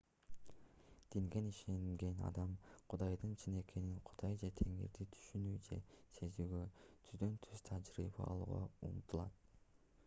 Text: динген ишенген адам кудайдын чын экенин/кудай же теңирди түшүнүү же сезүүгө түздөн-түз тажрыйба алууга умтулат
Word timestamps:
динген 1.15 1.49
ишенген 1.49 2.21
адам 2.29 2.51
кудайдын 2.93 3.35
чын 3.43 3.59
экенин/кудай 3.59 4.39
же 4.45 4.51
теңирди 4.61 5.07
түшүнүү 5.17 5.61
же 5.69 5.79
сезүүгө 6.17 6.65
түздөн-түз 7.11 7.65
тажрыйба 7.71 8.29
алууга 8.33 8.67
умтулат 8.91 9.49